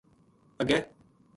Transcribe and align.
اَگے 0.59 0.79